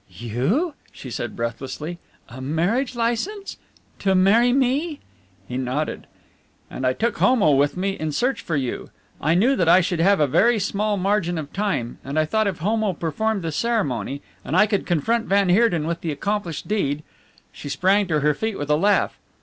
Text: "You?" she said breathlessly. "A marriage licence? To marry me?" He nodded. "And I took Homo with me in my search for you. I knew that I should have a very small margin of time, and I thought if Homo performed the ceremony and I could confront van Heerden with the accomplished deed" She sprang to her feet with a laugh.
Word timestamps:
"You?" 0.09 0.73
she 0.91 1.11
said 1.11 1.35
breathlessly. 1.35 1.99
"A 2.27 2.41
marriage 2.41 2.95
licence? 2.95 3.57
To 3.99 4.15
marry 4.15 4.51
me?" 4.51 4.99
He 5.47 5.57
nodded. 5.57 6.07
"And 6.71 6.87
I 6.87 6.93
took 6.93 7.19
Homo 7.19 7.51
with 7.51 7.77
me 7.77 7.91
in 7.91 8.07
my 8.07 8.11
search 8.11 8.41
for 8.41 8.55
you. 8.55 8.89
I 9.21 9.35
knew 9.35 9.55
that 9.55 9.69
I 9.69 9.79
should 9.79 9.99
have 9.99 10.19
a 10.19 10.25
very 10.25 10.57
small 10.57 10.97
margin 10.97 11.37
of 11.37 11.53
time, 11.53 11.99
and 12.03 12.17
I 12.17 12.25
thought 12.25 12.47
if 12.47 12.57
Homo 12.57 12.93
performed 12.93 13.43
the 13.43 13.51
ceremony 13.51 14.23
and 14.43 14.57
I 14.57 14.65
could 14.65 14.87
confront 14.87 15.27
van 15.27 15.49
Heerden 15.49 15.85
with 15.85 16.01
the 16.01 16.11
accomplished 16.11 16.67
deed" 16.67 17.03
She 17.51 17.69
sprang 17.69 18.07
to 18.07 18.21
her 18.21 18.33
feet 18.33 18.57
with 18.57 18.71
a 18.71 18.75
laugh. 18.77 19.19